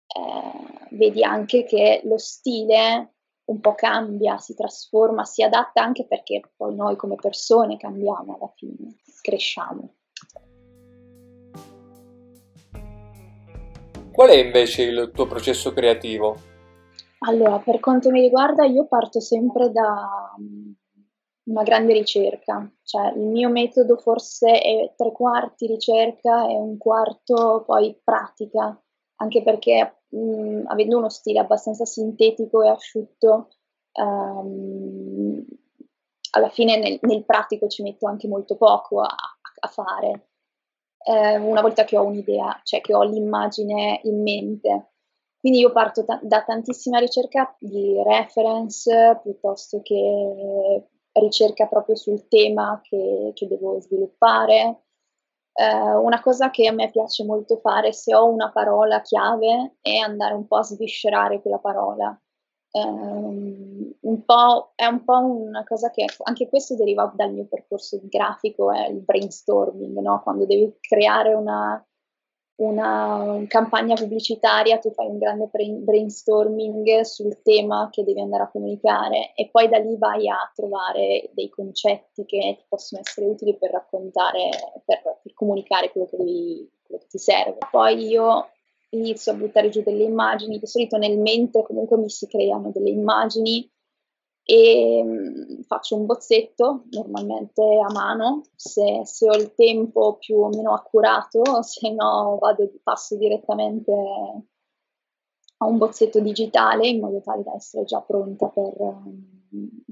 eh, 0.07 0.95
vedi 0.95 1.23
anche 1.23 1.63
che 1.63 2.01
lo 2.03 2.17
stile 2.17 3.13
un 3.49 3.59
po' 3.61 3.73
cambia, 3.73 4.37
si 4.37 4.53
trasforma, 4.53 5.23
si 5.23 5.41
adatta 5.41 5.81
anche 5.81 6.05
perché 6.05 6.51
poi 6.55 6.75
noi 6.75 6.95
come 6.95 7.15
persone 7.15 7.77
cambiamo 7.77 8.35
alla 8.35 8.51
fine, 8.55 8.95
cresciamo. 9.21 9.95
Qual 14.11 14.29
è 14.29 14.35
invece 14.35 14.83
il 14.83 15.11
tuo 15.13 15.25
processo 15.27 15.71
creativo? 15.73 16.35
Allora, 17.19 17.57
per 17.59 17.79
quanto 17.79 18.11
mi 18.11 18.21
riguarda, 18.21 18.65
io 18.65 18.85
parto 18.85 19.19
sempre 19.19 19.71
da, 19.71 20.35
una 21.49 21.63
grande 21.63 21.93
ricerca, 21.93 22.71
cioè 22.83 23.11
il 23.15 23.25
mio 23.25 23.49
metodo 23.49 23.97
forse 23.97 24.59
è 24.59 24.93
tre 24.95 25.11
quarti 25.11 25.65
ricerca 25.65 26.47
e 26.47 26.55
un 26.55 26.77
quarto 26.77 27.63
poi 27.65 27.99
pratica, 28.03 28.79
anche 29.15 29.41
perché 29.41 30.01
mh, 30.09 30.63
avendo 30.67 30.97
uno 30.97 31.09
stile 31.09 31.39
abbastanza 31.39 31.85
sintetico 31.85 32.61
e 32.61 32.69
asciutto, 32.69 33.49
um, 33.93 35.43
alla 36.31 36.49
fine 36.49 36.77
nel, 36.77 36.99
nel, 37.01 37.25
pratico 37.25 37.67
ci 37.67 37.81
metto 37.81 38.07
anche 38.07 38.27
molto 38.27 38.55
poco 38.55 39.01
a, 39.01 39.07
a 39.07 39.67
fare. 39.67 40.27
Eh, 41.01 41.37
una 41.37 41.61
volta 41.61 41.83
che 41.83 41.97
ho 41.97 42.03
un'idea, 42.03 42.61
cioè 42.63 42.81
che 42.81 42.93
ho 42.93 43.03
l'immagine 43.03 44.01
in 44.03 44.21
mente. 44.21 44.91
Quindi 45.39 45.59
io 45.59 45.71
parto 45.71 46.03
ta- 46.05 46.19
da 46.21 46.43
tantissima 46.43 46.99
ricerca 46.99 47.55
di 47.57 47.95
reference 48.03 49.19
piuttosto 49.23 49.81
che 49.81 50.83
ricerca 51.13 51.67
proprio 51.67 51.95
sul 51.95 52.27
tema 52.27 52.79
che, 52.83 53.31
che 53.33 53.47
devo 53.47 53.79
sviluppare. 53.79 54.83
Eh, 55.53 55.95
una 55.95 56.21
cosa 56.21 56.49
che 56.49 56.67
a 56.67 56.71
me 56.71 56.89
piace 56.89 57.25
molto 57.25 57.57
fare 57.57 57.91
se 57.91 58.15
ho 58.15 58.27
una 58.27 58.51
parola 58.51 59.01
chiave 59.01 59.77
è 59.81 59.97
andare 59.97 60.33
un 60.33 60.47
po' 60.47 60.57
a 60.57 60.63
sviscerare 60.63 61.41
quella 61.41 61.59
parola. 61.59 62.19
Eh, 62.71 62.81
un 62.81 64.23
è 64.75 64.85
un 64.85 65.03
po' 65.03 65.17
una 65.17 65.63
cosa 65.63 65.89
che 65.89 66.05
anche 66.23 66.47
questo 66.47 66.75
deriva 66.75 67.11
dal 67.15 67.33
mio 67.33 67.47
percorso 67.47 67.99
grafico, 68.03 68.71
è 68.71 68.87
il 68.87 68.99
brainstorming, 68.99 69.97
no? 69.99 70.21
quando 70.21 70.45
devi 70.45 70.77
creare 70.79 71.33
una, 71.33 71.83
una 72.59 73.41
campagna 73.47 73.95
pubblicitaria, 73.95 74.79
tu 74.79 74.91
fai 74.91 75.07
un 75.07 75.17
grande 75.17 75.49
brainstorming 75.51 77.01
sul 77.01 77.41
tema 77.41 77.87
che 77.89 78.03
devi 78.03 78.19
andare 78.19 78.43
a 78.43 78.49
comunicare 78.49 79.33
e 79.33 79.49
poi 79.49 79.69
da 79.69 79.77
lì 79.77 79.97
vai 79.97 80.27
a 80.27 80.51
trovare 80.53 81.29
dei 81.33 81.49
concetti 81.49 82.25
che 82.25 82.55
ti 82.57 82.65
possono 82.67 83.01
essere 83.01 83.27
utili 83.27 83.57
per 83.57 83.71
raccontare, 83.71 84.49
per, 84.83 85.01
per 85.01 85.33
comunicare 85.33 85.91
quello 85.91 86.07
che, 86.07 86.17
devi, 86.17 86.69
quello 86.83 87.01
che 87.01 87.07
ti 87.07 87.17
serve. 87.17 87.57
Poi 87.71 88.07
io 88.07 88.49
inizio 88.89 89.31
a 89.31 89.35
buttare 89.35 89.69
giù 89.69 89.81
delle 89.81 90.03
immagini, 90.03 90.59
di 90.59 90.67
solito 90.67 90.97
nel 90.97 91.17
mente 91.17 91.63
comunque 91.63 91.97
mi 91.97 92.09
si 92.09 92.27
creano 92.27 92.71
delle 92.73 92.89
immagini 92.89 93.69
e 94.51 95.03
mh, 95.03 95.61
faccio 95.67 95.95
un 95.95 96.07
bozzetto 96.07 96.85
normalmente 96.89 97.61
a 97.61 97.91
mano 97.93 98.41
se, 98.55 99.01
se, 99.03 99.29
ho 99.29 99.35
il 99.35 99.53
tempo 99.53 100.17
più 100.17 100.37
o 100.37 100.47
meno 100.49 100.73
accurato, 100.73 101.43
se 101.61 101.91
no 101.91 102.39
vado, 102.41 102.67
passo 102.81 103.15
direttamente 103.15 103.91
a 105.61 105.65
un 105.65 105.77
bozzetto 105.77 106.19
digitale 106.19 106.87
in 106.87 106.99
modo 106.99 107.21
tale 107.21 107.43
da 107.43 107.53
essere 107.53 107.83
già 107.83 108.01
pronta 108.01 108.47
per, 108.47 108.73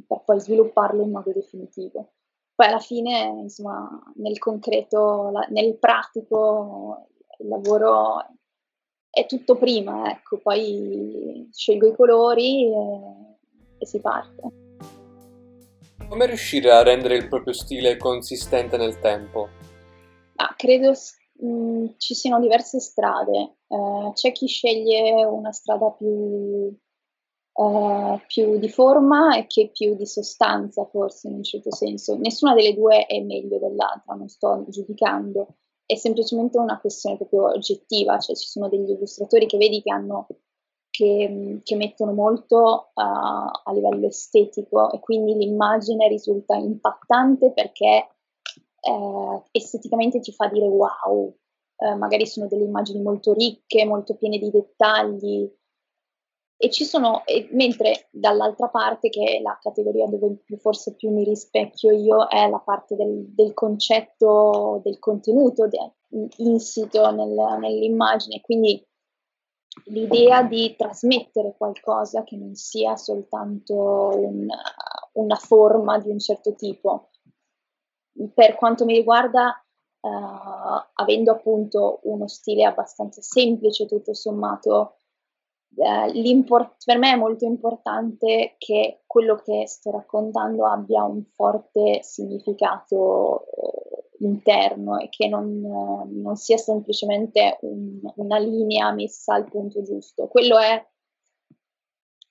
per 0.08 0.24
poi 0.26 0.40
svilupparlo 0.40 1.04
in 1.04 1.12
modo 1.12 1.32
definitivo. 1.32 2.14
Poi 2.56 2.66
alla 2.66 2.80
fine, 2.80 3.42
insomma, 3.44 3.88
nel 4.16 4.40
concreto, 4.40 5.30
la, 5.30 5.46
nel 5.50 5.78
pratico, 5.78 7.10
il 7.38 7.48
lavoro 7.48 8.26
è 9.12 9.28
tutto 9.28 9.56
prima, 9.56 10.10
ecco, 10.10 10.40
poi 10.40 11.48
scelgo 11.52 11.88
i 11.88 11.96
colori. 11.96 12.64
E, 12.66 13.27
e 13.78 13.86
si 13.86 14.00
parte. 14.00 14.66
Come 16.08 16.26
riuscire 16.26 16.72
a 16.72 16.84
rendere 16.84 17.18
il 17.18 17.28
proprio 17.28 17.54
stile 17.54 17.98
consistente 17.98 18.78
nel 18.78 19.00
tempo? 19.00 19.50
Ah, 20.36 20.54
credo 20.56 20.94
mh, 21.40 21.48
mm, 21.48 21.86
ci 21.98 22.14
siano 22.14 22.40
diverse 22.40 22.80
strade. 22.80 23.58
Uh, 23.68 24.14
c'è 24.14 24.32
chi 24.32 24.48
sceglie 24.48 25.26
una 25.26 25.52
strada 25.52 25.90
più, 25.92 26.74
uh, 27.54 28.20
più 28.28 28.58
di 28.58 28.70
forma 28.70 29.38
e 29.38 29.48
che 29.48 29.70
più 29.74 29.96
di 29.96 30.06
sostanza, 30.06 30.86
forse 30.86 31.28
in 31.28 31.36
un 31.36 31.44
certo 31.44 31.74
senso. 31.74 32.16
Nessuna 32.16 32.54
delle 32.54 32.74
due 32.74 33.06
è 33.06 33.22
meglio 33.22 33.60
dell'altra, 33.60 34.14
non 34.14 34.30
sto 34.30 34.66
giudicando. 34.70 35.56
È 35.86 35.96
semplicemente 35.96 36.58
una 36.58 36.80
questione 36.80 37.18
proprio 37.18 37.48
oggettiva, 37.48 38.20
cioè 38.20 38.36
ci 38.36 38.48
sono 38.48 38.70
degli 38.70 38.90
illustratori 38.90 39.46
che 39.46 39.58
vedi 39.58 39.82
che 39.82 39.92
hanno 39.92 40.28
che, 40.98 41.60
che 41.64 41.76
mettono 41.76 42.12
molto 42.12 42.90
uh, 42.92 43.02
a 43.02 43.72
livello 43.72 44.08
estetico 44.08 44.92
e 44.92 45.00
quindi 45.00 45.36
l'immagine 45.36 46.08
risulta 46.08 46.56
impattante 46.56 47.52
perché 47.52 48.08
uh, 48.82 49.44
esteticamente 49.52 50.20
ti 50.20 50.32
fa 50.32 50.48
dire 50.48 50.66
wow, 50.66 51.36
uh, 51.76 51.98
magari 51.98 52.26
sono 52.26 52.48
delle 52.48 52.64
immagini 52.64 53.04
molto 53.04 53.34
ricche, 53.34 53.86
molto 53.86 54.16
piene 54.16 54.40
di 54.40 54.50
dettagli. 54.50 55.48
E 56.60 56.72
ci 56.72 56.84
sono, 56.84 57.24
e, 57.26 57.48
mentre 57.52 58.08
dall'altra 58.10 58.68
parte, 58.70 59.10
che 59.10 59.38
è 59.38 59.42
la 59.42 59.56
categoria 59.62 60.08
dove 60.08 60.42
forse 60.58 60.96
più 60.96 61.12
mi 61.12 61.24
rispecchio 61.24 61.92
io, 61.92 62.28
è 62.28 62.50
la 62.50 62.58
parte 62.58 62.96
del, 62.96 63.32
del 63.36 63.54
concetto, 63.54 64.82
del 64.84 64.98
contenuto 64.98 65.68
de, 65.68 65.92
insito 66.38 67.12
nel, 67.12 67.36
nell'immagine, 67.60 68.42
quindi 68.42 68.84
l'idea 69.86 70.44
di 70.44 70.76
trasmettere 70.76 71.56
qualcosa 71.58 72.24
che 72.24 72.36
non 72.36 72.56
sia 72.56 72.96
soltanto 72.96 74.12
un, 74.14 74.48
una 75.14 75.36
forma 75.36 75.98
di 76.00 76.10
un 76.10 76.20
certo 76.20 76.54
tipo. 76.56 77.10
Per 78.34 78.56
quanto 78.56 78.86
mi 78.86 78.96
riguarda, 78.96 79.64
uh, 80.00 80.10
avendo 80.94 81.32
appunto 81.32 82.00
uno 82.04 82.28
stile 82.28 82.64
abbastanza 82.64 83.22
semplice 83.22 83.86
tutto 83.86 84.14
sommato, 84.14 84.98
uh, 85.76 86.44
per 86.84 86.98
me 86.98 87.12
è 87.12 87.16
molto 87.16 87.46
importante 87.46 88.56
che 88.58 89.04
quello 89.06 89.36
che 89.36 89.68
sto 89.68 89.92
raccontando 89.92 90.66
abbia 90.66 91.04
un 91.04 91.24
forte 91.26 92.02
significato 92.02 93.46
uh, 93.56 94.07
interno 94.20 94.98
e 95.00 95.10
che 95.10 95.28
non, 95.28 95.62
non 96.10 96.36
sia 96.36 96.58
semplicemente 96.58 97.58
un, 97.62 98.00
una 98.16 98.38
linea 98.38 98.92
messa 98.92 99.36
al 99.36 99.50
punto 99.50 99.82
giusto. 99.84 100.28
Quello 100.28 100.58
è 100.58 100.86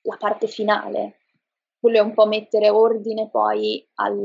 la 0.02 0.16
parte 0.18 0.46
finale, 0.46 1.18
quello 1.78 1.98
è 1.98 2.00
un 2.00 2.14
po' 2.14 2.26
mettere 2.26 2.70
ordine 2.70 3.28
poi 3.28 3.86
al, 3.94 4.24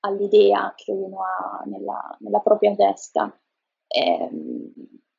all'idea 0.00 0.72
che 0.76 0.92
uno 0.92 1.22
ha 1.22 1.62
nella, 1.66 2.16
nella 2.20 2.40
propria 2.40 2.74
testa. 2.74 3.34
Eh, 3.86 4.30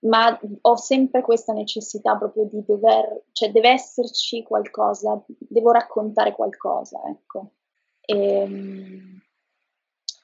ma 0.01 0.39
ho 0.61 0.75
sempre 0.77 1.21
questa 1.21 1.53
necessità 1.53 2.17
proprio 2.17 2.45
di 2.45 2.63
dover, 2.65 3.25
cioè 3.33 3.51
deve 3.51 3.69
esserci 3.69 4.41
qualcosa, 4.43 5.23
devo 5.27 5.71
raccontare 5.71 6.33
qualcosa, 6.33 7.01
ecco. 7.07 7.51
E, 8.01 8.17
ehm, 8.17 9.21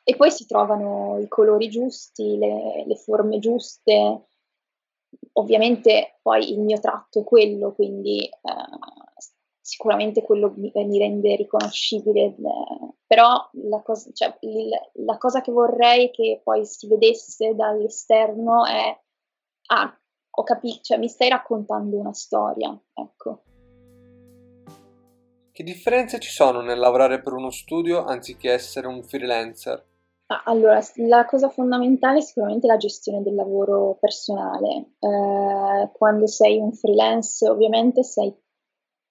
e 0.10 0.16
poi 0.16 0.32
si 0.32 0.46
trovano 0.46 1.20
i 1.20 1.28
colori 1.28 1.68
giusti, 1.68 2.38
le, 2.38 2.86
le 2.86 2.96
forme 2.96 3.40
giuste. 3.40 4.28
ovviamente 5.34 6.20
poi 6.22 6.54
il 6.54 6.62
mio 6.62 6.80
tratto 6.80 7.20
è 7.20 7.24
quello, 7.26 7.74
quindi 7.74 8.24
eh, 8.24 8.32
sicuramente 9.60 10.22
quello 10.22 10.54
mi, 10.56 10.72
mi 10.74 10.98
rende 10.98 11.36
riconoscibile, 11.36 12.22
eh, 12.22 12.36
però 13.06 13.50
la 13.64 13.82
cosa, 13.82 14.10
cioè, 14.14 14.34
il, 14.44 14.70
la 15.06 15.18
cosa, 15.18 15.42
che 15.42 15.52
vorrei 15.52 16.10
che 16.12 16.40
poi 16.42 16.66
si 16.66 16.88
vedesse 16.88 17.54
dall'esterno 17.54 18.66
è, 18.66 18.98
ah, 19.74 20.00
ho 20.30 20.44
capito, 20.44 20.84
cioè 20.84 20.98
mi 21.00 21.10
stai 21.10 21.28
raccontando 21.28 21.98
una 21.98 22.14
storia, 22.14 22.74
ecco. 22.94 23.42
Che 25.52 25.64
differenze 25.64 26.18
ci 26.20 26.32
sono 26.32 26.62
nel 26.62 26.80
lavorare 26.80 27.22
per 27.22 27.34
uno 27.34 27.52
studio 27.52 28.06
anziché 28.06 28.54
essere 28.54 28.88
un 28.88 29.04
freelancer? 29.04 29.96
Allora, 30.30 30.82
la 30.96 31.26
cosa 31.26 31.48
fondamentale 31.48 32.18
è 32.18 32.22
sicuramente 32.22 32.68
la 32.68 32.76
gestione 32.76 33.22
del 33.24 33.36
lavoro 33.36 33.98
personale. 34.00 34.96
Eh, 35.00 35.90
quando 35.94 36.28
sei 36.28 36.58
un 36.58 36.74
freelance, 36.74 37.48
ovviamente 37.50 38.04
sei 38.04 38.36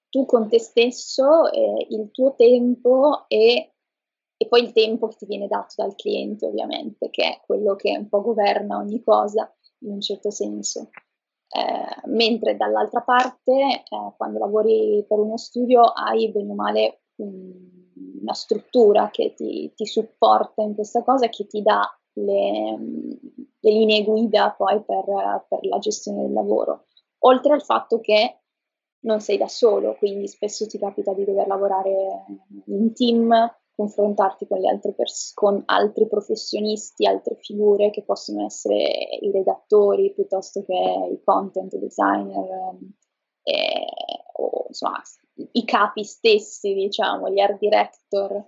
tu 0.09 0.25
con 0.25 0.47
te 0.47 0.59
stesso, 0.59 1.51
eh, 1.51 1.87
il 1.89 2.11
tuo 2.11 2.35
tempo 2.35 3.25
e, 3.29 3.73
e, 4.37 4.47
poi 4.47 4.61
il 4.63 4.71
tempo 4.73 5.07
che 5.07 5.15
ti 5.17 5.25
viene 5.25 5.47
dato 5.47 5.73
dal 5.77 5.95
cliente, 5.95 6.45
ovviamente, 6.45 7.09
che 7.09 7.23
è 7.23 7.41
quello 7.43 7.75
che 7.75 7.97
un 7.97 8.09
po' 8.09 8.21
governa 8.21 8.77
ogni 8.77 9.01
cosa 9.01 9.51
in 9.79 9.93
un 9.93 10.01
certo 10.01 10.29
senso. 10.29 10.91
Eh, 11.49 12.07
mentre 12.09 12.55
dall'altra 12.57 13.01
parte, 13.01 13.51
eh, 13.53 14.13
quando 14.17 14.37
lavori 14.37 15.03
per 15.07 15.17
uno 15.17 15.37
studio, 15.37 15.81
hai 15.81 16.29
bene 16.31 16.51
o 16.51 16.55
male 16.55 17.01
un, 17.15 17.76
una 18.21 18.33
struttura 18.33 19.09
che 19.09 19.33
ti, 19.35 19.71
ti, 19.75 19.85
supporta 19.85 20.61
in 20.61 20.75
questa 20.75 21.03
cosa 21.03 21.25
e 21.25 21.29
che 21.29 21.45
ti 21.47 21.61
dà 21.61 21.81
le, 22.13 22.77
le 23.59 23.71
linee 23.71 24.03
guida 24.03 24.53
poi 24.57 24.81
per, 24.83 25.05
per 25.47 25.65
la 25.65 25.77
gestione 25.79 26.23
del 26.23 26.33
lavoro. 26.33 26.85
Oltre 27.19 27.53
al 27.53 27.63
fatto 27.63 27.99
che 27.99 28.41
non 29.01 29.19
sei 29.19 29.37
da 29.37 29.47
solo, 29.47 29.95
quindi 29.95 30.27
spesso 30.27 30.65
ti 30.67 30.77
capita 30.77 31.13
di 31.13 31.23
dover 31.23 31.47
lavorare 31.47 32.25
in 32.65 32.93
team, 32.93 33.33
confrontarti 33.75 34.47
con, 34.47 34.59
pers- 34.95 35.33
con 35.33 35.61
altri 35.65 36.07
professionisti, 36.07 37.05
altre 37.05 37.35
figure 37.35 37.91
che 37.91 38.03
possono 38.03 38.45
essere 38.45 39.19
i 39.21 39.31
redattori 39.31 40.13
piuttosto 40.13 40.63
che 40.63 40.73
i 40.73 41.21
content 41.23 41.75
designer 41.75 42.75
eh, 43.43 43.85
o 44.37 44.65
insomma 44.67 45.01
i 45.51 45.65
capi 45.65 46.03
stessi, 46.03 46.73
diciamo, 46.73 47.29
gli 47.29 47.39
art 47.39 47.59
director. 47.59 48.43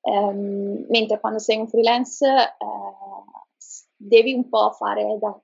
Um, 0.00 0.86
mentre 0.88 1.18
quando 1.20 1.38
sei 1.38 1.58
un 1.58 1.68
freelance 1.68 2.24
eh, 2.26 2.54
devi 3.96 4.32
un 4.32 4.48
po' 4.48 4.70
fare 4.70 5.18
da 5.18 5.38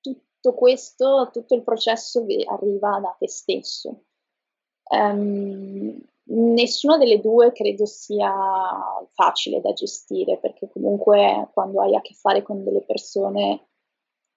tutto 0.00 0.54
questo, 0.54 1.30
tutto 1.32 1.54
il 1.54 1.62
processo 1.62 2.24
arriva 2.48 2.98
da 3.00 3.14
te 3.18 3.28
stesso. 3.28 4.04
Um, 4.90 5.98
nessuna 6.24 6.98
delle 6.98 7.20
due 7.20 7.52
credo 7.52 7.86
sia 7.86 8.32
facile 9.12 9.60
da 9.60 9.72
gestire 9.72 10.38
perché 10.38 10.68
comunque 10.68 11.48
quando 11.52 11.80
hai 11.80 11.94
a 11.94 12.00
che 12.00 12.14
fare 12.14 12.42
con 12.42 12.62
delle 12.64 12.82
persone 12.82 13.68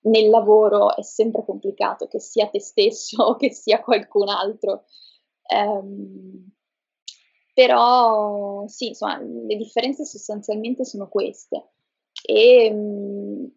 nel 0.06 0.30
lavoro 0.30 0.96
è 0.96 1.02
sempre 1.04 1.44
complicato 1.46 2.08
che 2.08 2.20
sia 2.20 2.48
te 2.48 2.60
stesso 2.60 3.24
o 3.24 3.36
che 3.36 3.52
sia 3.52 3.82
qualcun 3.82 4.30
altro. 4.30 4.86
Um, 5.48 6.50
però 7.54 8.68
sì, 8.68 8.90
insomma, 8.90 9.20
le 9.20 9.56
differenze 9.56 10.06
sostanzialmente 10.06 10.84
sono 10.84 11.08
queste. 11.08 11.72
E 12.26 12.70
um, 12.72 13.50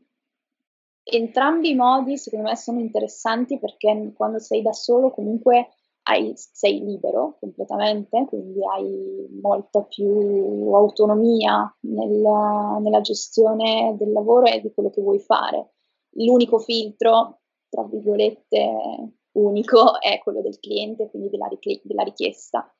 entrambi 1.02 1.70
i 1.70 1.74
modi 1.74 2.18
secondo 2.18 2.48
me 2.48 2.56
sono 2.56 2.80
interessanti 2.80 3.58
perché 3.58 4.12
quando 4.14 4.38
sei 4.38 4.62
da 4.62 4.72
solo 4.72 5.10
comunque 5.10 5.68
hai, 6.02 6.32
sei 6.36 6.82
libero 6.84 7.36
completamente, 7.40 8.24
quindi 8.26 8.60
hai 8.64 9.28
molta 9.40 9.82
più 9.82 10.72
autonomia 10.72 11.74
nella, 11.80 12.78
nella 12.80 13.00
gestione 13.00 13.94
del 13.98 14.12
lavoro 14.12 14.46
e 14.46 14.60
di 14.60 14.72
quello 14.72 14.90
che 14.90 15.02
vuoi 15.02 15.18
fare. 15.18 15.72
L'unico 16.12 16.58
filtro, 16.58 17.40
tra 17.68 17.84
virgolette, 17.84 19.12
unico 19.32 19.98
è 20.00 20.18
quello 20.18 20.42
del 20.42 20.58
cliente, 20.58 21.08
quindi 21.10 21.30
della, 21.30 21.48
della 21.82 22.02
richiesta. 22.02 22.72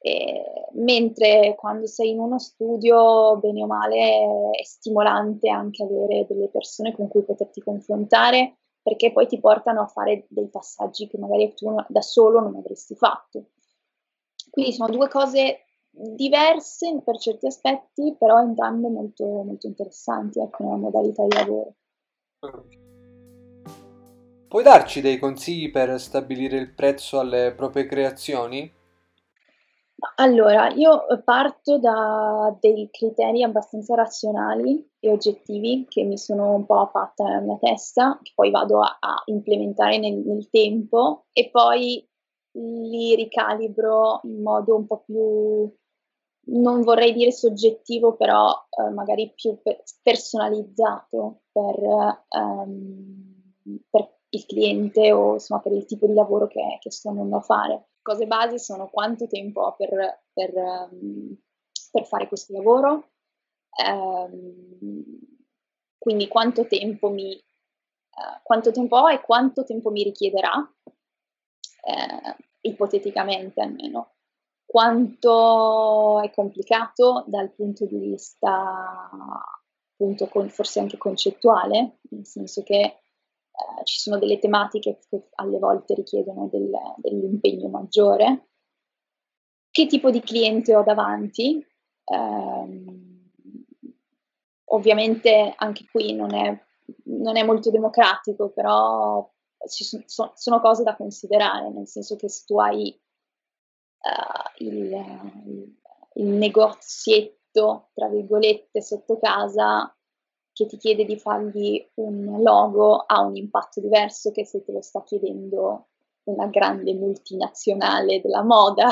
E, 0.00 0.68
mentre 0.74 1.54
quando 1.56 1.86
sei 1.86 2.10
in 2.10 2.20
uno 2.20 2.38
studio, 2.38 3.36
bene 3.38 3.62
o 3.62 3.66
male, 3.66 4.50
è 4.52 4.64
stimolante 4.64 5.48
anche 5.48 5.82
avere 5.82 6.26
delle 6.28 6.48
persone 6.48 6.94
con 6.94 7.08
cui 7.08 7.24
poterti 7.24 7.60
confrontare 7.60 8.58
perché 8.88 9.12
poi 9.12 9.26
ti 9.26 9.38
portano 9.38 9.82
a 9.82 9.86
fare 9.86 10.26
dei 10.30 10.48
passaggi 10.48 11.08
che 11.08 11.18
magari 11.18 11.52
tu 11.54 11.74
da 11.88 12.00
solo 12.00 12.40
non 12.40 12.56
avresti 12.56 12.94
fatto. 12.94 13.50
Quindi 14.50 14.72
sono 14.72 14.90
due 14.90 15.08
cose 15.08 15.64
diverse 15.90 17.02
per 17.04 17.18
certi 17.18 17.46
aspetti, 17.46 18.16
però 18.18 18.40
entrambe 18.40 18.88
molto, 18.88 19.26
molto 19.26 19.66
interessanti 19.66 20.40
ecco, 20.40 20.62
nella 20.62 20.76
modalità 20.76 21.26
di 21.26 21.34
lavoro. 21.34 21.74
Puoi 24.46 24.62
darci 24.62 25.00
dei 25.00 25.18
consigli 25.18 25.72
per 25.72 25.98
stabilire 25.98 26.56
il 26.56 26.72
prezzo 26.72 27.18
alle 27.18 27.52
proprie 27.52 27.86
creazioni? 27.86 28.72
Allora, 30.14 30.68
io 30.68 31.04
parto 31.24 31.78
da 31.78 32.56
dei 32.60 32.88
criteri 32.92 33.42
abbastanza 33.42 33.96
razionali 33.96 34.88
e 35.00 35.10
oggettivi 35.10 35.86
che 35.88 36.04
mi 36.04 36.16
sono 36.16 36.54
un 36.54 36.64
po' 36.64 36.86
fatta 36.86 37.24
nella 37.24 37.40
mia 37.40 37.58
testa, 37.58 38.20
che 38.22 38.30
poi 38.36 38.52
vado 38.52 38.82
a, 38.82 38.98
a 39.00 39.22
implementare 39.26 39.98
nel, 39.98 40.18
nel 40.24 40.48
tempo 40.48 41.26
e 41.32 41.50
poi 41.50 42.08
li 42.52 43.16
ricalibro 43.16 44.20
in 44.22 44.42
modo 44.42 44.76
un 44.76 44.86
po' 44.86 45.02
più, 45.04 45.76
non 46.50 46.82
vorrei 46.82 47.12
dire 47.12 47.32
soggettivo, 47.32 48.16
però 48.16 48.50
eh, 48.70 48.90
magari 48.90 49.32
più 49.34 49.60
per, 49.62 49.82
personalizzato 50.02 51.42
per, 51.52 52.24
um, 52.28 53.82
per, 53.90 54.16
il 54.30 54.44
cliente 54.44 55.10
o 55.12 55.34
insomma 55.34 55.60
per 55.60 55.72
il 55.72 55.86
tipo 55.86 56.06
di 56.06 56.12
lavoro 56.12 56.46
che, 56.46 56.78
che 56.80 56.90
sto 56.90 57.10
andando 57.10 57.36
a 57.36 57.40
fare. 57.40 57.88
Cose 58.02 58.26
base 58.26 58.58
sono 58.58 58.88
quanto 58.88 59.26
tempo 59.26 59.62
ho 59.62 59.74
per, 59.74 60.22
per, 60.32 60.52
um, 60.54 61.36
per 61.90 62.06
fare 62.06 62.28
questo 62.28 62.52
lavoro, 62.54 63.10
um, 63.86 65.04
quindi 65.98 66.28
quanto 66.28 66.66
tempo, 66.66 67.10
mi, 67.10 67.34
uh, 67.34 68.40
quanto 68.42 68.70
tempo 68.70 68.96
ho 68.96 69.10
e 69.10 69.20
quanto 69.20 69.64
tempo 69.64 69.90
mi 69.90 70.02
richiederà, 70.02 70.54
uh, 70.56 72.42
ipoteticamente 72.60 73.60
almeno, 73.60 74.17
quanto 74.70 76.20
è 76.20 76.30
complicato 76.30 77.24
dal 77.26 77.50
punto 77.52 77.86
di 77.86 77.96
vista 77.96 79.40
appunto 79.92 80.26
con, 80.26 80.50
forse 80.50 80.78
anche 80.78 80.98
concettuale, 80.98 82.00
nel 82.10 82.26
senso 82.26 82.62
che 82.62 82.82
eh, 82.82 83.84
ci 83.84 83.98
sono 83.98 84.18
delle 84.18 84.38
tematiche 84.38 84.98
che 85.08 85.28
alle 85.36 85.58
volte 85.58 85.94
richiedono 85.94 86.50
del, 86.52 86.70
dell'impegno 86.98 87.68
maggiore. 87.68 88.50
Che 89.70 89.86
tipo 89.86 90.10
di 90.10 90.20
cliente 90.20 90.76
ho 90.76 90.82
davanti? 90.82 91.66
Eh, 92.04 92.98
ovviamente 94.64 95.54
anche 95.56 95.86
qui 95.90 96.12
non 96.12 96.34
è, 96.34 96.62
non 97.04 97.38
è 97.38 97.42
molto 97.42 97.70
democratico, 97.70 98.50
però 98.50 99.26
ci 99.66 99.82
sono, 99.82 100.04
sono, 100.34 100.60
cose 100.60 100.82
da 100.82 100.94
considerare, 100.94 101.70
nel 101.70 101.88
senso 101.88 102.16
che 102.16 102.28
se 102.28 102.44
tu 102.44 102.58
hai 102.58 102.94
uh, 104.00 104.64
il, 104.64 105.72
il 106.14 106.26
negozietto, 106.26 107.90
tra 107.94 108.08
virgolette, 108.08 108.82
sotto 108.82 109.18
casa, 109.18 109.94
che 110.52 110.66
ti 110.66 110.76
chiede 110.76 111.04
di 111.04 111.16
fargli 111.16 111.88
un 111.94 112.42
logo 112.42 112.96
ha 113.06 113.20
un 113.20 113.36
impatto 113.36 113.80
diverso 113.80 114.32
che 114.32 114.44
se 114.44 114.64
te 114.64 114.72
lo 114.72 114.82
sta 114.82 115.04
chiedendo 115.04 115.90
una 116.24 116.46
grande 116.46 116.94
multinazionale 116.94 118.20
della 118.20 118.42
moda 118.42 118.88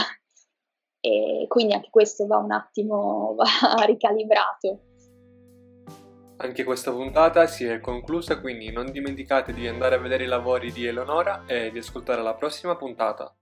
e 1.01 1.47
quindi 1.49 1.75
anche 1.75 1.91
questo 1.91 2.27
va 2.27 2.37
un 2.37 2.53
attimo 2.53 3.35
va 3.37 3.85
ricalibrato. 3.85 4.81
Anche 6.39 6.65
questa 6.65 6.93
puntata 6.93 7.47
si 7.47 7.65
è 7.65 7.81
conclusa, 7.81 8.41
quindi 8.41 8.71
non 8.71 8.91
dimenticate 8.91 9.53
di 9.53 9.67
andare 9.67 9.95
a 9.95 9.99
vedere 9.99 10.25
i 10.25 10.29
lavori 10.29 10.71
di 10.71 10.87
Eleonora 10.87 11.47
e 11.47 11.71
di 11.71 11.79
ascoltare 11.79 12.23
la 12.23 12.35
prossima 12.35 12.77
puntata. 12.77 13.37